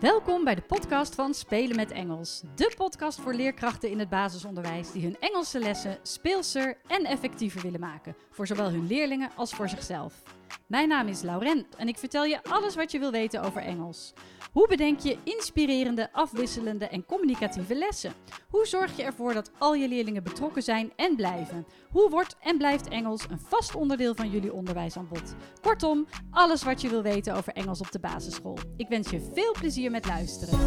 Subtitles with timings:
[0.00, 2.42] Welkom bij de podcast van Spelen met Engels.
[2.54, 7.80] De podcast voor leerkrachten in het basisonderwijs die hun Engelse lessen speelser en effectiever willen
[7.80, 8.16] maken.
[8.30, 10.22] Voor zowel hun leerlingen als voor zichzelf.
[10.66, 14.12] Mijn naam is Lauren en ik vertel je alles wat je wil weten over Engels.
[14.52, 18.12] Hoe bedenk je inspirerende, afwisselende en communicatieve lessen?
[18.50, 21.66] Hoe zorg je ervoor dat al je leerlingen betrokken zijn en blijven?
[21.90, 25.34] Hoe wordt en blijft Engels een vast onderdeel van jullie onderwijsaanbod?
[25.60, 28.58] Kortom, alles wat je wil weten over Engels op de basisschool.
[28.76, 30.58] Ik wens je veel plezier met luisteren.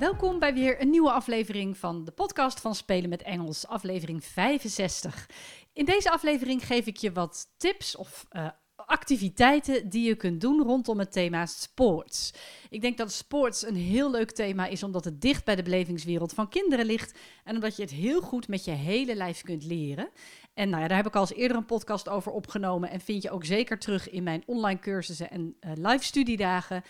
[0.00, 5.28] Welkom bij weer een nieuwe aflevering van de podcast van Spelen met Engels, aflevering 65.
[5.72, 10.62] In deze aflevering geef ik je wat tips of uh, activiteiten die je kunt doen
[10.62, 12.32] rondom het thema sports.
[12.70, 16.32] Ik denk dat sports een heel leuk thema is, omdat het dicht bij de belevingswereld
[16.32, 20.10] van kinderen ligt en omdat je het heel goed met je hele lijf kunt leren.
[20.54, 23.22] En nou ja, daar heb ik al eens eerder een podcast over opgenomen en vind
[23.22, 26.82] je ook zeker terug in mijn online cursussen en uh, live studiedagen.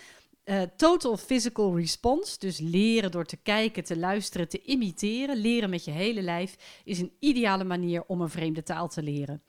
[0.44, 5.84] Uh, total physical response, dus leren door te kijken, te luisteren, te imiteren, leren met
[5.84, 9.42] je hele lijf, is een ideale manier om een vreemde taal te leren.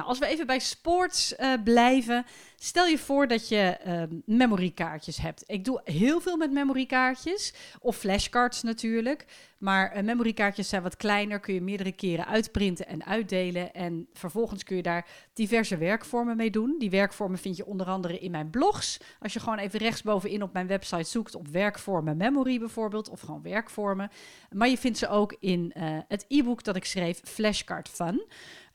[0.00, 5.16] Nou, als we even bij sports uh, blijven, stel je voor dat je uh, memorykaartjes
[5.16, 5.44] hebt.
[5.46, 9.24] Ik doe heel veel met memorykaartjes, of flashcards natuurlijk.
[9.58, 13.74] Maar uh, memorykaartjes zijn wat kleiner, kun je meerdere keren uitprinten en uitdelen.
[13.74, 16.76] En vervolgens kun je daar diverse werkvormen mee doen.
[16.78, 19.00] Die werkvormen vind je onder andere in mijn blogs.
[19.18, 23.42] Als je gewoon even rechtsbovenin op mijn website zoekt op werkvormen memory bijvoorbeeld, of gewoon
[23.42, 24.10] werkvormen.
[24.50, 28.26] Maar je vindt ze ook in uh, het e-book dat ik schreef, Flashcard Fun.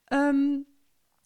[0.10, 0.66] Um,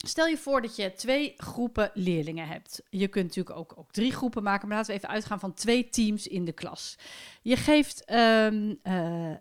[0.08, 2.82] Stel je voor dat je twee groepen leerlingen hebt.
[2.90, 5.90] Je kunt natuurlijk ook, ook drie groepen maken, maar laten we even uitgaan van twee
[5.90, 6.98] teams in de klas.
[7.50, 9.36] Je geeft, um, uh, uh,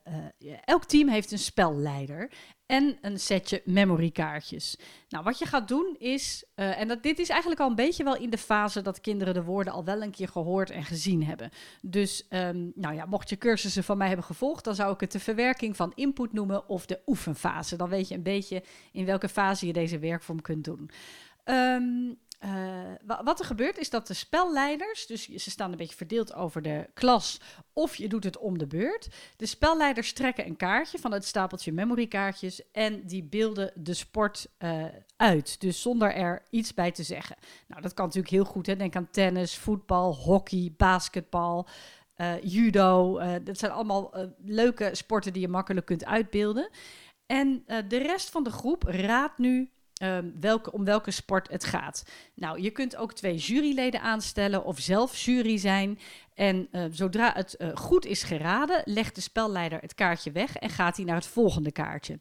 [0.64, 2.31] elk team heeft een spelleider
[2.67, 4.78] en een setje memorykaartjes.
[5.09, 8.05] Nou, wat je gaat doen is, uh, en dat, dit is eigenlijk al een beetje
[8.05, 11.24] wel in de fase dat kinderen de woorden al wel een keer gehoord en gezien
[11.24, 11.51] hebben.
[11.83, 15.13] Dus, um, nou ja, mocht je cursussen van mij hebben gevolgd, dan zou ik het
[15.13, 17.77] de verwerking van input noemen of de oefenfase.
[17.77, 20.90] Dan weet je een beetje in welke fase je deze werkvorm kunt doen.
[21.45, 26.35] Um, uh, wat er gebeurt is dat de spelleiders, dus ze staan een beetje verdeeld
[26.35, 27.41] over de klas,
[27.73, 29.09] of je doet het om de beurt.
[29.37, 34.85] De spelleiders trekken een kaartje van het stapeltje memorykaartjes en die beelden de sport uh,
[35.17, 35.61] uit.
[35.61, 37.37] Dus zonder er iets bij te zeggen.
[37.67, 38.67] Nou, dat kan natuurlijk heel goed.
[38.67, 38.77] Hè?
[38.77, 41.69] Denk aan tennis, voetbal, hockey, basketbal.
[42.17, 46.69] Uh, judo, dat zijn allemaal leuke sporten die je makkelijk kunt uitbeelden.
[47.27, 49.70] En de rest van de groep raadt nu
[50.03, 52.05] Um, welke, om welke sport het gaat.
[52.35, 55.98] Nou, je kunt ook twee juryleden aanstellen of zelf jury zijn.
[56.35, 60.70] En uh, zodra het uh, goed is geraden, legt de spelleider het kaartje weg en
[60.70, 62.19] gaat hij naar het volgende kaartje.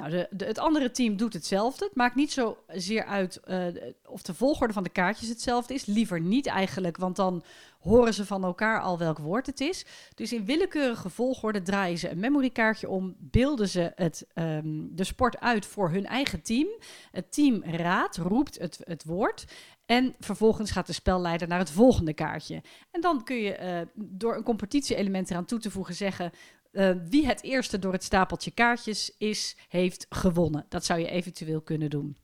[0.00, 1.84] Nou, de, het andere team doet hetzelfde.
[1.84, 3.66] Het maakt niet zozeer uit uh,
[4.04, 5.86] of de volgorde van de kaartjes hetzelfde is.
[5.86, 7.42] Liever niet eigenlijk, want dan
[7.80, 9.84] horen ze van elkaar al welk woord het is.
[10.14, 15.40] Dus in willekeurige volgorde draaien ze een memorykaartje om, beelden ze het, um, de sport
[15.40, 16.68] uit voor hun eigen team.
[17.10, 19.44] Het team raadt, roept het, het woord.
[19.86, 22.62] En vervolgens gaat de spelleider naar het volgende kaartje.
[22.90, 26.32] En dan kun je uh, door een competitie-element eraan toe te voegen zeggen.
[26.72, 30.66] Uh, wie het eerste door het stapeltje kaartjes is, heeft gewonnen.
[30.68, 32.16] Dat zou je eventueel kunnen doen.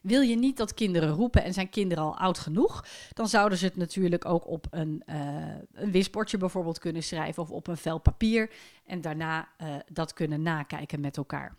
[0.00, 3.64] Wil je niet dat kinderen roepen en zijn kinderen al oud genoeg, dan zouden ze
[3.64, 7.98] het natuurlijk ook op een, uh, een wisbordje bijvoorbeeld kunnen schrijven of op een vel
[7.98, 8.50] papier
[8.84, 11.56] en daarna uh, dat kunnen nakijken met elkaar.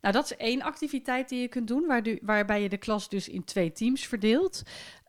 [0.00, 1.86] Nou, dat is één activiteit die je kunt doen,
[2.22, 4.62] waarbij je de klas dus in twee teams verdeelt.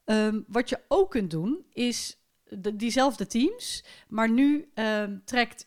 [0.05, 5.65] Um, wat je ook kunt doen, is de, diezelfde teams, maar nu um, trekt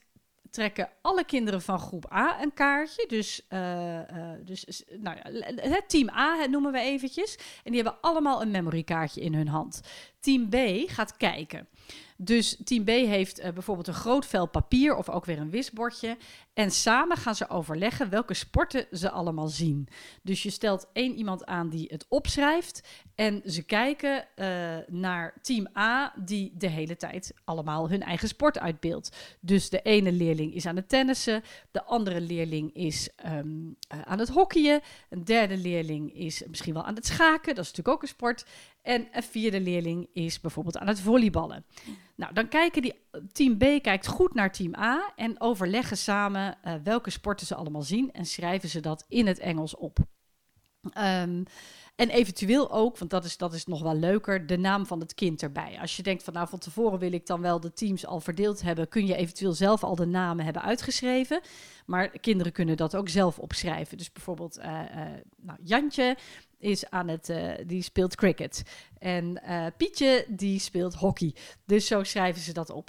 [0.57, 3.05] trekken alle kinderen van groep A een kaartje.
[3.09, 4.01] Dus, uh,
[4.45, 7.39] dus nou ja, team A noemen we eventjes.
[7.65, 9.81] En die hebben allemaal een memory kaartje in hun hand.
[10.27, 10.57] Team B
[10.91, 11.69] gaat kijken.
[12.17, 16.17] Dus team B heeft uh, bijvoorbeeld een groot vel papier of ook weer een wisbordje.
[16.55, 19.89] En samen gaan ze overleggen welke sporten ze allemaal zien.
[20.23, 22.89] Dus je stelt één iemand aan die het opschrijft.
[23.15, 24.47] En ze kijken uh,
[24.87, 29.37] naar team A, die de hele tijd allemaal hun eigen sport uitbeeldt.
[29.41, 34.19] Dus de ene leerling is aan het tennissen, de andere leerling is um, uh, aan
[34.19, 34.81] het hockeyen,
[35.11, 38.45] een derde leerling is misschien wel aan het schaken, dat is natuurlijk ook een sport.
[38.87, 41.65] En een vierde leerling is bijvoorbeeld aan het volleyballen.
[42.15, 42.95] Nou, dan kijken die
[43.33, 47.83] team B kijkt goed naar team A en overleggen samen uh, welke sporten ze allemaal
[47.83, 49.99] zien en schrijven ze dat in het Engels op.
[50.99, 51.45] Um,
[51.97, 55.15] en eventueel ook, want dat is, dat is nog wel leuker, de naam van het
[55.15, 55.79] kind erbij.
[55.81, 58.63] Als je denkt van nou van tevoren wil ik dan wel de teams al verdeeld
[58.63, 61.41] hebben, kun je eventueel zelf al de namen hebben uitgeschreven.
[61.87, 63.99] Maar kinderen kunnen dat ook zelf opschrijven.
[63.99, 64.65] Dus bijvoorbeeld uh,
[65.37, 66.17] nou, Jantje,
[66.59, 68.63] is aan het, uh, die speelt cricket.
[68.99, 71.35] En uh, Pietje, die speelt hockey.
[71.65, 72.89] Dus zo schrijven ze dat op.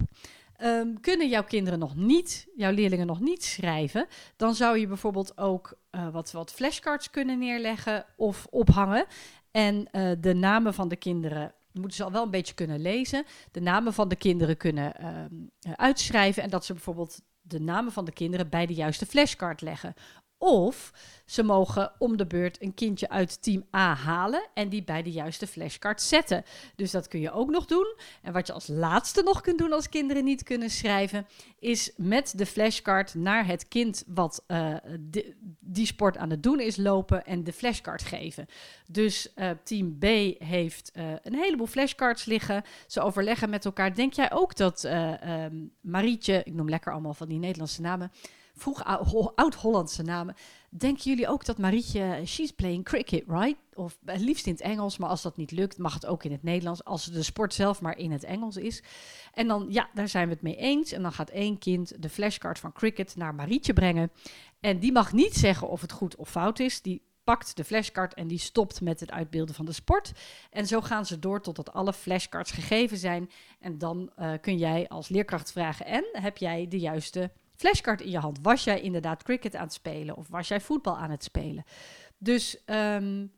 [0.61, 5.37] Um, kunnen jouw kinderen nog niet, jouw leerlingen nog niet schrijven, dan zou je bijvoorbeeld
[5.37, 9.05] ook uh, wat, wat flashcards kunnen neerleggen of ophangen.
[9.51, 9.87] En
[10.19, 13.25] de namen van de kinderen moeten ze al wel een beetje kunnen lezen.
[13.51, 16.43] De namen van de kinderen kunnen uh, uitschrijven.
[16.43, 19.93] En dat ze bijvoorbeeld de namen van de kinderen bij de juiste flashcard leggen.
[20.37, 20.91] Of
[21.25, 25.11] ze mogen om de beurt een kindje uit team A halen en die bij de
[25.11, 26.43] juiste flashcard zetten.
[26.75, 27.95] Dus dat kun je ook nog doen.
[28.21, 31.27] En wat je als laatste nog kunt doen als kinderen niet kunnen schrijven,
[31.59, 34.75] is met de flashcard naar het kind wat uh,
[35.59, 38.45] die sport aan het doen is lopen en de flashcard geven.
[38.87, 40.03] Dus uh, team B
[40.43, 42.63] heeft uh, een heleboel flashcards liggen.
[42.87, 43.95] Ze overleggen met elkaar.
[43.95, 48.11] Denk jij ook dat um, Marietje, ik noem lekker allemaal van die Nederlandse namen
[48.57, 48.83] vroeg
[49.35, 50.35] oud-Hollandse namen.
[50.69, 53.55] Denken jullie ook dat Marietje, she's playing cricket, right?
[53.73, 56.31] Of het liefst in het Engels, maar als dat niet lukt, mag het ook in
[56.31, 56.83] het Nederlands.
[56.83, 58.83] Als de sport zelf maar in het Engels is.
[59.33, 60.91] En dan, ja, daar zijn we het mee eens.
[60.91, 64.11] En dan gaat één kind de flashcard van cricket naar Marietje brengen.
[64.59, 66.81] En die mag niet zeggen of het goed of fout is.
[66.81, 70.11] Die pakt de flashcard en die stopt met het uitbeelden van de sport.
[70.49, 73.29] En zo gaan ze door totdat alle flashcards gegeven zijn.
[73.59, 78.09] En dan uh, kun jij als leerkracht vragen: en heb jij de juiste flashcard in
[78.11, 78.39] je hand.
[78.41, 81.63] Was jij inderdaad cricket aan het spelen of was jij voetbal aan het spelen?
[82.17, 83.31] Dus um,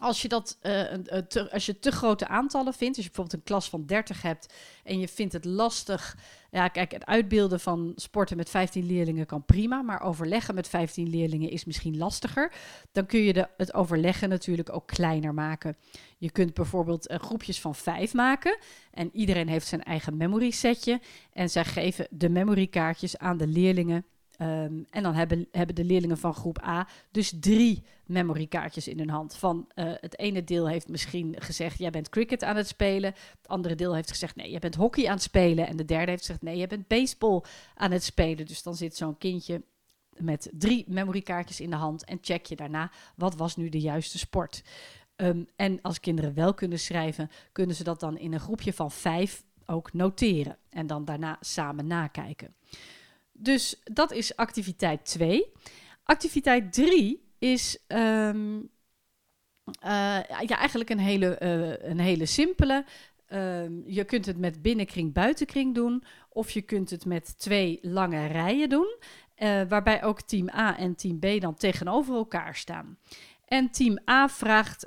[0.00, 3.68] als je dat te, als je te grote aantallen vindt, als je bijvoorbeeld een klas
[3.68, 4.54] van 30 hebt
[4.84, 6.16] en je vindt het lastig.
[6.54, 11.08] Ja, kijk, het uitbeelden van sporten met 15 leerlingen kan prima, maar overleggen met 15
[11.08, 12.52] leerlingen is misschien lastiger.
[12.92, 15.76] Dan kun je de, het overleggen natuurlijk ook kleiner maken.
[16.18, 18.58] Je kunt bijvoorbeeld uh, groepjes van vijf maken
[18.90, 21.00] en iedereen heeft zijn eigen memory setje
[21.32, 24.04] en zij geven de memory kaartjes aan de leerlingen
[24.42, 28.98] Um, en dan hebben, hebben de leerlingen van groep A dus drie memory kaartjes in
[28.98, 29.34] hun hand.
[29.34, 33.12] Van uh, het ene deel heeft misschien gezegd: jij bent cricket aan het spelen.
[33.12, 35.66] Het andere deel heeft gezegd: nee, jij bent hockey aan het spelen.
[35.66, 37.42] En de derde heeft gezegd: nee, jij bent baseball
[37.74, 38.46] aan het spelen.
[38.46, 39.62] Dus dan zit zo'n kindje
[40.16, 43.80] met drie memory kaartjes in de hand en check je daarna wat was nu de
[43.80, 44.62] juiste sport.
[45.16, 48.90] Um, en als kinderen wel kunnen schrijven, kunnen ze dat dan in een groepje van
[48.90, 52.54] vijf ook noteren en dan daarna samen nakijken.
[53.42, 55.52] Dus dat is activiteit 2.
[56.04, 62.84] Activiteit 3 is um, uh, ja, eigenlijk een hele, uh, een hele simpele.
[63.28, 66.04] Um, je kunt het met binnenkring, buitenkring doen.
[66.28, 68.96] Of je kunt het met twee lange rijen doen.
[69.38, 72.98] Uh, waarbij ook team A en team B dan tegenover elkaar staan.
[73.44, 74.86] En team A vraagt,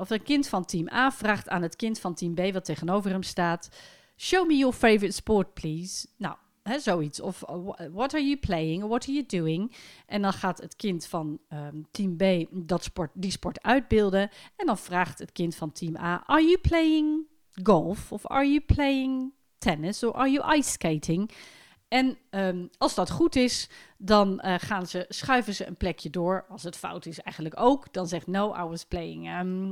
[0.00, 3.10] of een kind van team A vraagt aan het kind van team B wat tegenover
[3.10, 3.68] hem staat:
[4.16, 6.06] Show me your favorite sport, please.
[6.16, 6.36] Nou,
[6.66, 7.20] Hè, zoiets.
[7.20, 7.56] Of uh,
[7.92, 8.86] what are you playing?
[8.86, 9.72] What are you doing?
[10.06, 14.30] En dan gaat het kind van um, team B dat sport, die sport uitbeelden.
[14.56, 17.26] En dan vraagt het kind van team A: Are you playing
[17.62, 18.12] golf?
[18.12, 20.02] Of are you playing tennis?
[20.02, 21.30] Or are you ice skating?
[21.88, 23.68] En um, als dat goed is,
[23.98, 26.44] dan uh, gaan ze, schuiven ze een plekje door.
[26.48, 27.92] Als het fout is, eigenlijk ook.
[27.92, 29.70] Dan zegt no, I was playing, um,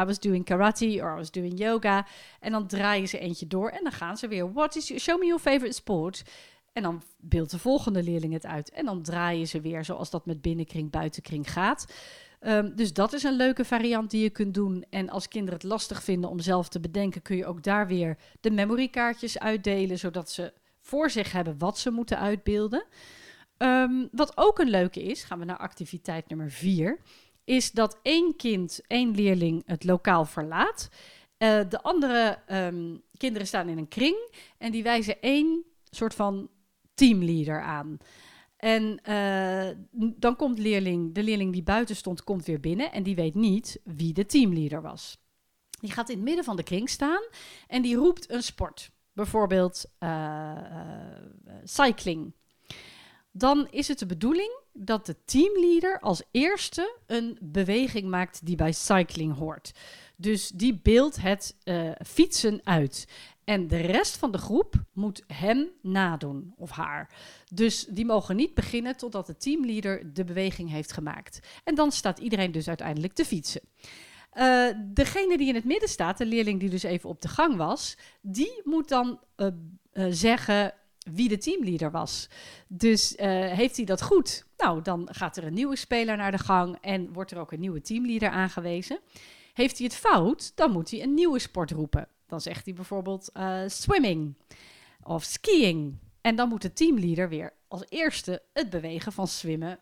[0.00, 2.06] I was doing karate or I was doing yoga.
[2.40, 4.52] En dan draaien ze eentje door en dan gaan ze weer.
[4.52, 6.22] What is your, show me your favorite sport.
[6.72, 8.70] En dan beeldt de volgende leerling het uit.
[8.70, 11.92] En dan draaien ze weer zoals dat met binnenkring, buitenkring gaat.
[12.40, 14.84] Um, dus dat is een leuke variant die je kunt doen.
[14.90, 18.16] En als kinderen het lastig vinden om zelf te bedenken, kun je ook daar weer
[18.40, 20.52] de memory kaartjes uitdelen, zodat ze
[20.88, 22.84] voor zich hebben wat ze moeten uitbeelden.
[23.58, 26.98] Um, wat ook een leuke is, gaan we naar activiteit nummer vier,
[27.44, 30.88] is dat één kind, één leerling het lokaal verlaat.
[31.38, 36.50] Uh, de andere um, kinderen staan in een kring en die wijzen één soort van
[36.94, 37.98] teamleader aan.
[38.56, 39.68] En uh,
[40.16, 43.80] dan komt leerling, de leerling die buiten stond, komt weer binnen en die weet niet
[43.84, 45.18] wie de teamleader was.
[45.80, 47.22] Die gaat in het midden van de kring staan
[47.66, 50.52] en die roept een sport bijvoorbeeld uh,
[51.64, 52.32] cycling.
[53.32, 58.72] Dan is het de bedoeling dat de teamleader als eerste een beweging maakt die bij
[58.72, 59.72] cycling hoort.
[60.16, 63.06] Dus die beeldt het uh, fietsen uit.
[63.44, 67.14] En de rest van de groep moet hem nadoen of haar.
[67.54, 71.40] Dus die mogen niet beginnen totdat de teamleader de beweging heeft gemaakt.
[71.64, 73.60] En dan staat iedereen dus uiteindelijk te fietsen.
[74.38, 77.56] Uh, degene die in het midden staat, de leerling die dus even op de gang
[77.56, 79.46] was, die moet dan uh,
[79.92, 80.74] uh, zeggen
[81.12, 82.28] wie de teamleader was.
[82.66, 84.46] Dus heeft hij dat goed?
[84.56, 87.60] Nou, dan gaat er een nieuwe speler naar de gang en wordt er ook een
[87.60, 88.98] nieuwe teamleader aangewezen.
[89.52, 92.08] Heeft hij het fout, dan moet hij een nieuwe sport roepen.
[92.26, 93.30] Dan zegt hij bijvoorbeeld
[93.66, 94.34] swimming
[95.02, 95.98] of skiing.
[96.20, 99.80] En dan moet de teamleader weer als eerste het bewegen van zwemmen,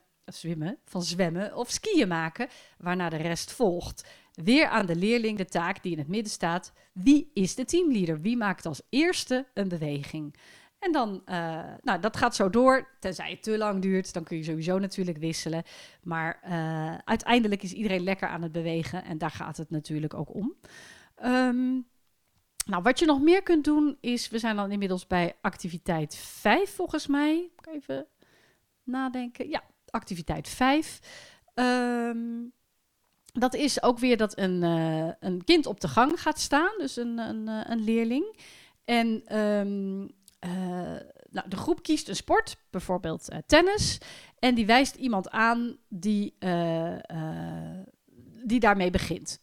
[0.85, 2.49] van zwemmen of skiën maken,
[2.79, 4.05] waarna de rest volgt.
[4.37, 6.73] Weer aan de leerling de taak die in het midden staat.
[6.93, 8.21] Wie is de teamleader?
[8.21, 10.35] Wie maakt als eerste een beweging?
[10.78, 11.35] En dan, uh,
[11.83, 12.88] nou, dat gaat zo door.
[13.00, 15.62] Tenzij het te lang duurt, dan kun je sowieso natuurlijk wisselen.
[16.02, 20.35] Maar uh, uiteindelijk is iedereen lekker aan het bewegen en daar gaat het natuurlijk ook
[20.35, 20.55] om.
[21.25, 21.87] Um,
[22.66, 26.75] nou, wat je nog meer kunt doen is, we zijn dan inmiddels bij activiteit 5
[26.75, 27.50] volgens mij.
[27.73, 28.07] Even
[28.83, 29.49] nadenken.
[29.49, 31.00] Ja, activiteit 5.
[31.55, 32.45] Um, ehm,
[33.38, 36.97] dat is ook weer dat een, uh, een kind op de gang gaat staan, dus
[36.97, 38.37] een, een, een leerling.
[38.85, 40.50] En um, uh,
[41.31, 43.99] nou, de groep kiest een sport, bijvoorbeeld tennis.
[44.38, 46.35] En die wijst iemand aan die,
[48.45, 49.38] die daarmee begint.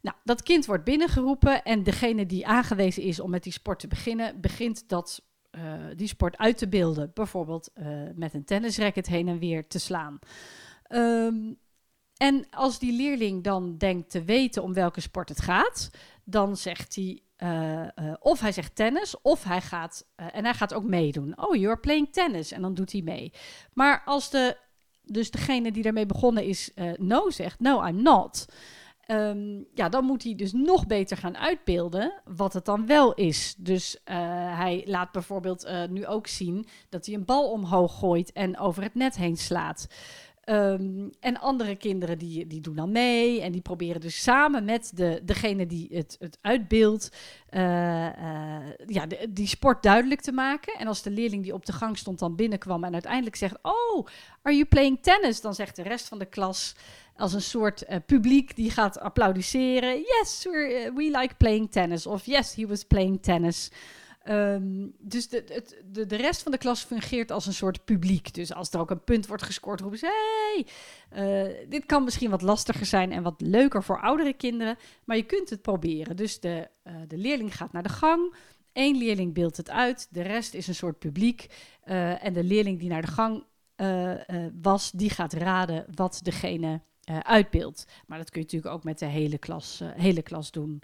[0.00, 3.88] Nou, dat kind wordt binnengeroepen en degene die aangewezen is om met die sport te
[3.88, 5.22] beginnen, begint dat,
[5.96, 7.10] die sport uit te beelden.
[7.14, 7.70] Bijvoorbeeld
[8.14, 10.18] met een tennisracket heen en weer te slaan.
[10.88, 11.58] Um,
[12.22, 15.90] en als die leerling dan denkt te weten om welke sport het gaat,
[16.24, 20.84] dan zegt hij uh, of hij zegt tennis, of hij gaat, en hij gaat ook
[20.84, 21.38] meedoen.
[21.38, 22.52] Oh, you're playing tennis.
[22.52, 23.32] En dan doet hij mee.
[23.72, 24.56] Maar als de,
[25.02, 28.46] dus degene die daarmee begonnen is, no zegt, no, I'm not.
[29.06, 33.54] Um, ja, dan moet hij dus nog beter gaan uitbeelden wat het dan wel is.
[33.58, 38.82] Dus hij laat bijvoorbeeld nu ook zien dat hij een bal omhoog gooit en over
[38.82, 39.86] het net heen slaat.
[40.48, 44.92] Um, en andere kinderen die, die doen dan mee en die proberen dus samen met
[44.94, 47.10] de, degene die het, het uitbeeldt,
[47.50, 47.60] uh,
[48.86, 50.74] ja, de, die sport duidelijk te maken.
[50.78, 54.06] En als de leerling die op de gang stond dan binnenkwam en uiteindelijk zegt, oh,
[54.42, 55.40] are you playing tennis?
[55.40, 56.74] Dan zegt de rest van de klas,
[57.16, 59.98] als een soort uh, publiek die gaat applaudisseren.
[59.98, 60.44] Yes,
[60.94, 62.06] we like playing tennis.
[62.06, 63.70] Of yes, he was playing tennis.
[64.28, 68.34] Um, dus de, de, de, de, rest van de klas fungeert als een soort publiek.
[68.34, 70.66] Dus als er ook een punt wordt gescoord, roepen ze: hey,
[71.50, 74.76] uh, dit kan misschien wat lastiger zijn en wat leuker voor oudere kinderen.
[75.04, 76.16] Maar je kunt het proberen.
[76.16, 76.68] Dus de,
[77.08, 78.34] de leerling gaat naar de gang.
[78.72, 80.08] Eén leerling beeldt het uit.
[80.10, 81.46] De rest is een soort publiek.
[82.20, 83.44] en de leerling die naar de gang
[84.62, 86.80] was, die gaat raden wat degene
[87.22, 87.86] uitbeeldt.
[88.06, 90.82] Maar dat kun je natuurlijk ook met de hele klas, hele klas doen.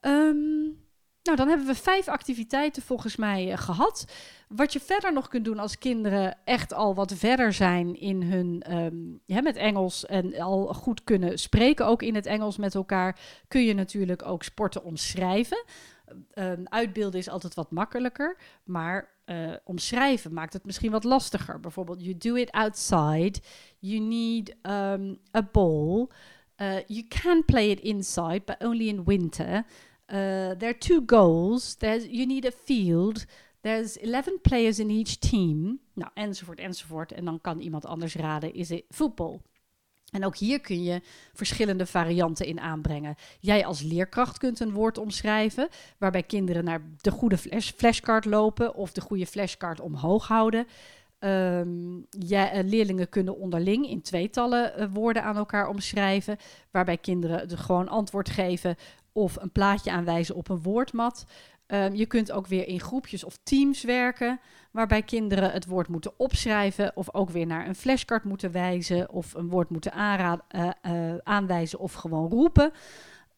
[0.00, 0.78] Um,
[1.30, 4.04] nou, dan hebben we vijf activiteiten volgens mij uh, gehad.
[4.48, 8.62] Wat je verder nog kunt doen als kinderen echt al wat verder zijn in hun
[9.26, 13.18] ja, met Engels en al goed kunnen spreken, ook in het Engels met elkaar,
[13.48, 15.64] kun je natuurlijk ook sporten omschrijven.
[16.34, 21.60] Um, uitbeelden is altijd wat makkelijker, maar uh, omschrijven maakt het misschien wat lastiger.
[21.60, 23.32] Bijvoorbeeld, you do it outside,
[23.78, 26.08] you need um, a ball,
[26.56, 29.64] uh, you can play it inside, but only in winter.
[30.12, 33.24] Uh, there are two goals, There's, you need a field,
[33.60, 37.12] there's 11 players in each team, nou, enzovoort, enzovoort.
[37.12, 39.42] En dan kan iemand anders raden, is het voetbal?
[40.10, 41.00] En ook hier kun je
[41.32, 43.14] verschillende varianten in aanbrengen.
[43.40, 48.74] Jij als leerkracht kunt een woord omschrijven, waarbij kinderen naar de goede flash, flashcard lopen
[48.74, 50.66] of de goede flashcard omhoog houden.
[51.24, 52.06] Um,
[52.62, 56.36] leerlingen kunnen onderling in tweetallen uh, woorden aan elkaar omschrijven,
[56.70, 58.76] waarbij kinderen gewoon antwoord geven
[59.12, 61.24] of een plaatje aanwijzen op een woordmat.
[61.66, 64.40] Um, je kunt ook weer in groepjes of teams werken,
[64.70, 69.34] waarbij kinderen het woord moeten opschrijven of ook weer naar een flashcard moeten wijzen of
[69.34, 70.34] een woord moeten uh,
[70.86, 72.72] uh, aanwijzen of gewoon roepen.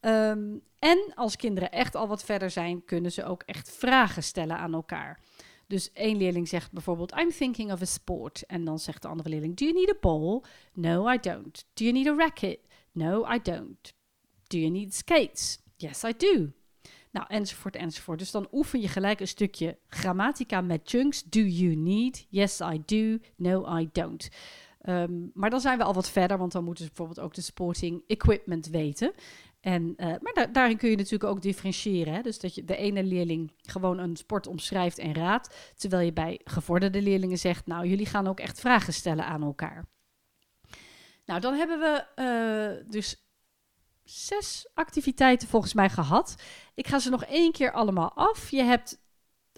[0.01, 4.59] Um, en als kinderen echt al wat verder zijn, kunnen ze ook echt vragen stellen
[4.59, 5.21] aan elkaar.
[5.67, 8.47] Dus één leerling zegt bijvoorbeeld: I'm thinking of a sport.
[8.47, 10.43] En dan zegt de andere leerling: Do you need a ball?
[10.73, 11.65] No, I don't.
[11.75, 12.59] Do you need a racket?
[12.93, 13.95] No, I don't.
[14.53, 15.59] Do you need skates?
[15.77, 16.53] Yes, I do.
[17.11, 18.19] Nou, enzovoort, enzovoort.
[18.19, 21.23] Dus dan oefen je gelijk een stukje grammatica met chunks.
[21.23, 22.27] Do you need?
[22.29, 23.19] Yes, I do.
[23.37, 24.29] No, I don't.
[24.89, 27.41] Um, maar dan zijn we al wat verder, want dan moeten ze bijvoorbeeld ook de
[27.41, 29.13] sporting equipment weten.
[29.61, 32.15] En, uh, maar da daarin kun je natuurlijk ook differentiëren.
[32.15, 32.23] Hè?
[32.23, 35.73] Dus dat je de ene leerling gewoon een sport omschrijft en raadt.
[35.77, 39.85] Terwijl je bij gevorderde leerlingen zegt, nou, jullie gaan ook echt vragen stellen aan elkaar.
[41.25, 42.05] Nou, dan hebben we
[42.85, 43.23] uh, dus
[44.05, 46.35] zes activiteiten volgens mij gehad.
[46.75, 48.51] Ik ga ze nog één keer allemaal af.
[48.51, 49.01] Je hebt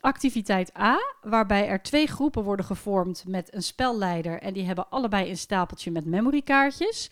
[0.00, 4.40] activiteit A, waarbij er twee groepen worden gevormd met een spelleider.
[4.40, 7.10] En die hebben allebei een stapeltje met memorykaartjes.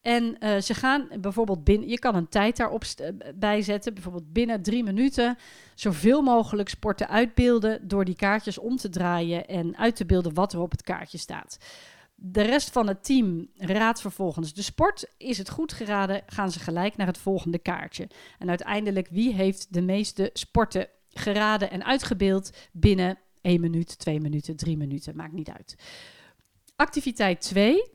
[0.00, 4.62] En uh, ze gaan bijvoorbeeld binnen, je kan een tijd daarop uh, bijzetten, bijvoorbeeld binnen
[4.62, 5.38] drie minuten
[5.74, 10.52] zoveel mogelijk sporten uitbeelden door die kaartjes om te draaien en uit te beelden wat
[10.52, 11.58] er op het kaartje staat.
[12.14, 15.14] De rest van het team raadt vervolgens de sport.
[15.16, 18.08] Is het goed geraden, gaan ze gelijk naar het volgende kaartje.
[18.38, 24.56] En uiteindelijk, wie heeft de meeste sporten geraden en uitgebeeld binnen 1 minuut, 2 minuten,
[24.56, 25.76] 3 minuten, maakt niet uit.
[26.76, 27.92] activiteit 2.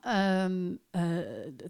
[0.00, 1.02] Ehm, eh,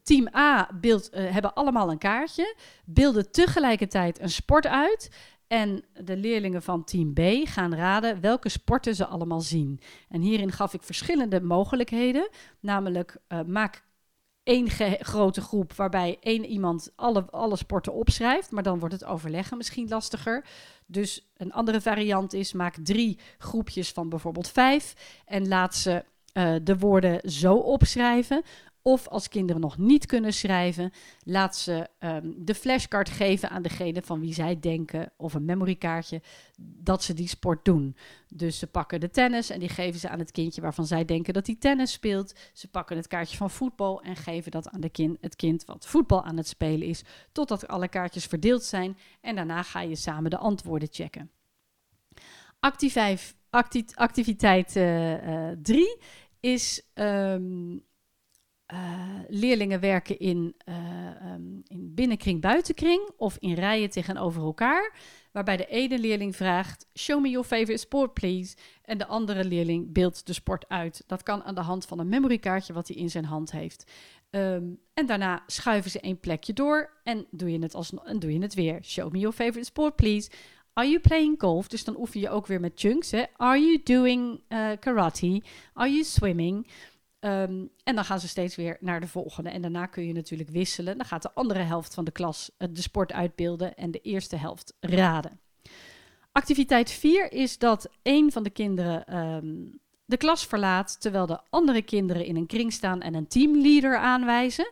[0.03, 5.11] team A beeld, eh, hebben allemaal een kaartje, beelden tegelijkertijd een sport uit.
[5.55, 9.81] En de leerlingen van team B gaan raden welke sporten ze allemaal zien.
[10.09, 12.29] En hierin gaf ik verschillende mogelijkheden.
[12.61, 13.85] Namelijk, uh, maak
[14.43, 14.71] één
[15.01, 18.51] grote groep waarbij één iemand alle, alle sporten opschrijft.
[18.51, 20.45] Maar dan wordt het overleggen misschien lastiger.
[20.87, 24.95] Dus een andere variant is: maak drie groepjes van bijvoorbeeld vijf.
[25.25, 28.43] En laat ze uh, de woorden zo opschrijven.
[28.87, 34.03] Of als kinderen nog niet kunnen schrijven, laat ze um, de flashcard geven aan degene
[34.03, 36.23] van wie zij denken, of een memorykaartje,
[36.61, 37.97] dat ze die sport doen.
[38.29, 41.35] Dus ze pakken de tennis en die geven ze aan het kindje waarvan zij denken
[41.35, 42.35] dat hij tennis speelt.
[42.53, 45.87] Ze pakken het kaartje van voetbal en geven dat aan de kind, het kind wat
[45.87, 48.99] voetbal aan het spelen is, totdat alle kaartjes verdeeld zijn.
[49.21, 51.31] En daarna ga je samen de antwoorden checken.
[52.61, 53.35] Activiteit
[53.69, 55.87] 3 activiteit, uh, uh,
[56.41, 57.37] is uh,
[59.29, 60.75] leerlingen werken in, uh,
[61.33, 64.97] um, in binnenkring, buitenkring of in rijen tegenover elkaar.
[65.33, 68.57] Waarbij de ene leerling vraagt: Show me your favorite sport, please.
[68.83, 71.05] En de andere leerling beeldt de sport uit.
[71.07, 73.91] Dat kan aan de hand van een memorykaartje wat hij in zijn hand heeft.
[74.31, 78.33] Um, en daarna schuiven ze één plekje door en doe je het, als, en doe
[78.33, 78.83] je het weer.
[78.83, 80.31] Show me your favorite sport, please.
[80.73, 81.69] Are you playing golf?
[81.69, 83.11] Dus dan oefen je ook weer met chunks.
[83.11, 83.25] Hè?
[83.37, 85.43] Are you doing uh, karate?
[85.73, 86.67] Are you swimming?
[87.25, 89.51] Um, en dan gaan ze steeds weer naar de volgende.
[89.51, 90.97] En daarna kun je natuurlijk wisselen.
[90.97, 94.37] Dan gaat de andere helft van de klas uh, de sport uitbeelden en de eerste
[94.37, 95.41] helft raden.
[96.33, 101.83] Activiteit 4 is dat een van de kinderen um, de klas verlaat, terwijl de andere
[101.83, 104.71] kinderen in een kring staan en een teamleader aanwijzen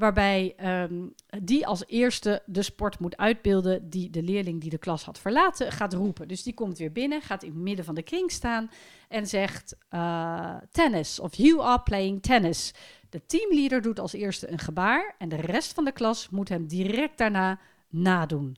[0.00, 5.04] waarbij um, die als eerste de sport moet uitbeelden die de leerling die de klas
[5.04, 6.28] had verlaten gaat roepen.
[6.28, 8.70] Dus die komt weer binnen, gaat in het midden van de kring staan
[9.08, 12.74] en zegt uh, tennis of you are playing tennis.
[13.10, 16.66] De teamleader doet als eerste een gebaar en de rest van de klas moet hem
[16.66, 18.56] direct daarna nadoen.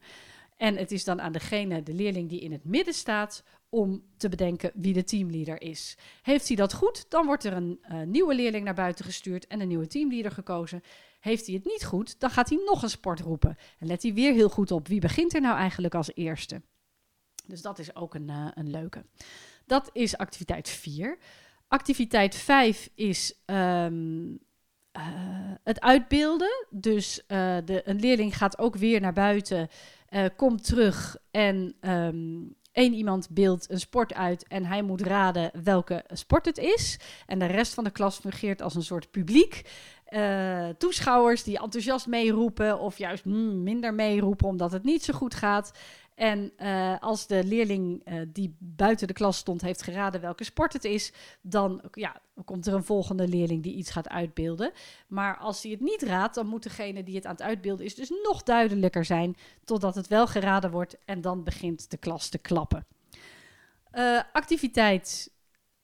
[0.56, 4.28] En het is dan aan degene, de leerling die in het midden staat, om te
[4.28, 5.96] bedenken wie de teamleader is.
[6.22, 9.60] Heeft hij dat goed, dan wordt er een uh, nieuwe leerling naar buiten gestuurd en
[9.60, 10.82] een nieuwe teamleader gekozen.
[11.22, 13.56] Heeft hij het niet goed, dan gaat hij nog een sport roepen.
[13.78, 16.62] En let hij weer heel goed op wie begint er nou eigenlijk als eerste.
[17.46, 19.04] Dus dat is ook een, uh, een leuke.
[19.66, 21.18] Dat is activiteit 4.
[21.68, 25.02] Activiteit 5 is um, uh,
[25.62, 26.66] het uitbeelden.
[26.70, 27.26] Dus uh,
[27.64, 29.68] de, een leerling gaat ook weer naar buiten,
[30.36, 36.04] komt terug en um, Eén iemand beeldt een sport uit en hij moet raden welke
[36.08, 36.98] sport het is.
[37.26, 39.62] En de rest van de klas fungeert als een soort publiek.
[40.14, 45.34] Uh, toeschouwers die enthousiast meeroepen of juist mm, minder meeroepen omdat het niet zo goed
[45.34, 45.72] gaat.
[46.14, 50.72] En uh, als de leerling uh, die buiten de klas stond heeft geraden welke sport
[50.72, 54.72] het is, dan ja, komt er een volgende leerling die iets gaat uitbeelden.
[55.06, 57.94] Maar als hij het niet raadt, dan moet degene die het aan het uitbeelden is
[57.94, 62.38] dus nog duidelijker zijn totdat het wel geraden wordt en dan begint de klas te
[62.38, 62.86] klappen.
[63.94, 65.31] Uh, activiteit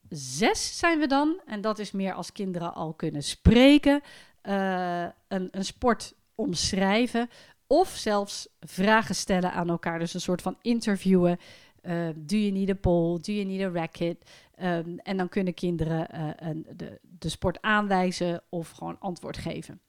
[0.09, 4.01] 6 zijn we dan, en dat is meer als kinderen al kunnen spreken,
[4.41, 7.29] een, een sport omschrijven
[7.67, 9.99] of zelfs vragen stellen aan elkaar.
[9.99, 11.37] Dus een soort van interviewen.
[11.83, 13.17] Uh, do you need a ball?
[13.21, 14.29] Do you need a racket?
[14.61, 19.81] Um, en dan kunnen kinderen uh, een, de, de sport aanwijzen of gewoon antwoord geven.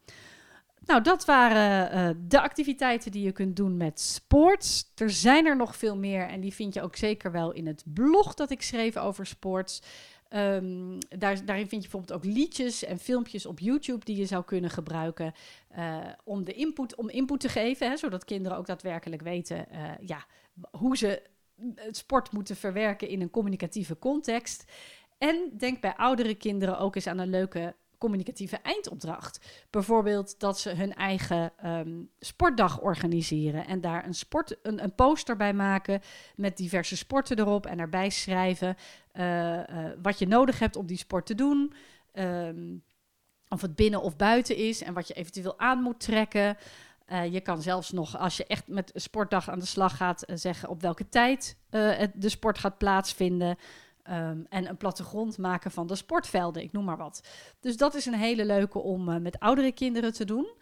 [0.91, 4.93] Nou, dat waren uh, de activiteiten die je kunt doen met sports.
[4.97, 7.83] Er zijn er nog veel meer en die vind je ook zeker wel in het
[7.87, 9.83] blog dat ik schreef over sports.
[10.31, 14.45] Um, daar, daarin vind je bijvoorbeeld ook liedjes en filmpjes op YouTube die je zou
[14.45, 15.33] kunnen gebruiken
[15.79, 19.91] uh, om, de input, om input te geven, hè, zodat kinderen ook daadwerkelijk weten uh,
[20.01, 20.27] ja,
[20.71, 21.23] hoe ze
[21.75, 24.65] het sport moeten verwerken in een communicatieve context.
[25.19, 29.41] En denk bij oudere kinderen ook eens aan een leuke communicatieve eindopdracht.
[29.71, 35.37] Bijvoorbeeld dat ze hun eigen um, sportdag organiseren en daar een, sport, een, een, poster
[35.37, 36.01] bij maken
[36.37, 38.77] met diverse sporten erop en erbij schrijven
[39.15, 39.63] uh, uh,
[40.03, 41.73] wat je nodig hebt om die sport te doen.
[42.15, 42.83] Um,
[43.49, 46.57] of het binnen of buiten is en wat je eventueel aan moet trekken.
[47.09, 50.69] Uh, je kan zelfs nog, als je echt met sportdag aan de slag gaat, zeggen
[50.69, 53.57] op welke tijd het, de sport gaat plaatsvinden.
[54.11, 57.29] Um, en een plattegrond maken van de sportvelden, ik noem maar wat.
[57.61, 60.53] Dus dat is een hele leuke om uh, met oudere kinderen te doen.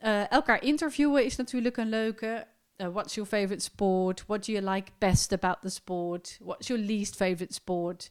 [0.00, 2.46] Uh, elkaar interviewen is natuurlijk een leuke.
[2.76, 4.26] Uh, what's your favorite sport?
[4.26, 6.38] What do you like best about the sport?
[6.40, 8.10] What's your least favorite sport?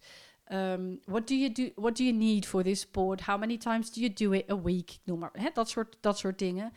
[0.52, 1.72] Um, what do you do?
[1.76, 3.22] What do you need for this sport?
[3.22, 4.98] How many times do you do it a week?
[5.04, 5.32] Noem maar.
[5.34, 6.74] Hè, dat soort dat soort dingen.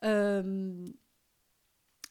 [0.00, 0.98] Um,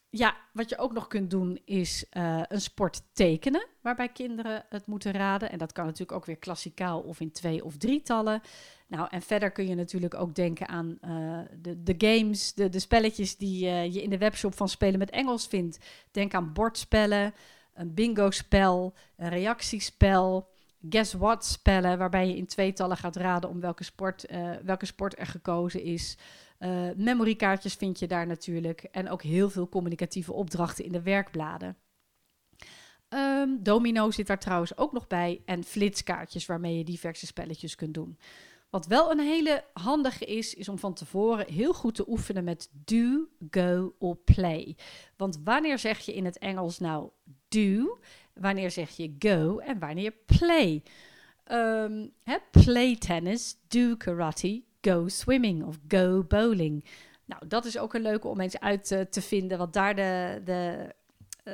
[0.10, 4.86] ja, wat je ook nog kunt doen is uh, een sport tekenen, waarbij kinderen het
[4.86, 5.52] moeten raden.
[5.52, 8.41] En dat kan natuurlijk ook weer klassikaal of in twee of drietallen.
[8.88, 12.80] Nou, en verder kun je natuurlijk ook denken aan uh, de, de games, de, de
[12.80, 15.80] spelletjes die uh, je in de webshop van Spelen met Engels vindt.
[16.12, 17.34] Denk aan bordspellen,
[17.74, 20.50] een bingo-spel, een reactiespel,
[20.89, 24.26] guess what spellen, waarbij je in tweetallen gaat raden om welke sport,
[24.63, 26.17] welke sport er gekozen is.
[26.60, 28.84] Uh, memorykaartjes vind je daar natuurlijk.
[28.84, 31.78] En ook heel veel communicatieve opdrachten in de werkbladen.
[33.10, 35.41] Um, domino zit daar trouwens ook nog bij.
[35.46, 38.17] En flitskaartjes waarmee je diverse spelletjes kunt doen.
[38.70, 42.70] Wat wel een hele handige is, is om van tevoren heel goed te oefenen met
[42.72, 44.76] do, go of play.
[45.17, 47.10] Want wanneer zeg je in het Engels nou
[47.48, 48.00] do,
[48.34, 50.84] wanneer zeg je go en wanneer play?
[51.52, 52.13] Um,
[52.52, 56.86] play tennis, do karate, go swimming of go bowling.
[57.26, 60.93] Nou, dat is ook een leuke om eens uit te, vinden wat daar de, de
[61.47, 61.54] uh,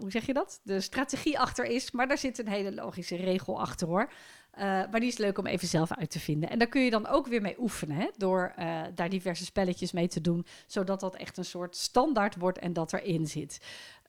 [0.00, 0.60] hoe zeg je dat?
[0.62, 1.90] De strategie achter is.
[1.90, 4.12] Maar daar zit een hele logische regel achter hoor.
[4.58, 6.50] Uh, maar die is leuk om even zelf uit te vinden.
[6.50, 7.96] En daar kun je dan ook weer mee oefenen.
[7.96, 8.08] Hè?
[8.16, 10.46] Door uh, daar diverse spelletjes mee te doen.
[10.66, 13.60] Zodat dat echt een soort standaard wordt en dat erin zit.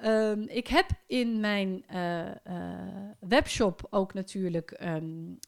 [0.06, 1.86] Um, ik heb in mijn
[3.20, 5.40] webshop ook natuurlijk um,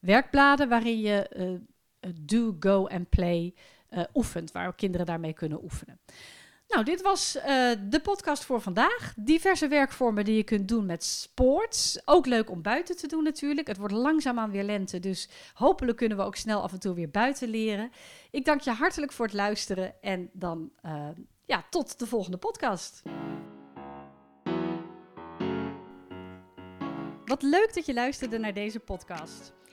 [0.00, 0.68] werkbladen.
[0.68, 1.28] Waarin je
[2.20, 3.54] do, go en play
[3.90, 6.00] uh, oefent, waar kinderen daarmee kunnen oefenen.
[6.68, 7.42] Nou, dit was uh,
[7.88, 9.14] de podcast voor vandaag.
[9.16, 12.00] Diverse werkvormen die je kunt doen met sports.
[12.04, 13.66] Ook leuk om buiten te doen natuurlijk.
[13.66, 17.10] Het wordt langzaamaan weer lente, dus hopelijk kunnen we ook snel af en toe weer
[17.10, 17.90] buiten leren.
[18.30, 20.72] Ik dank je hartelijk voor het luisteren en dan
[21.44, 23.02] ja, tot de volgende podcast.
[27.24, 29.52] Wat leuk dat je luisterde naar deze podcast.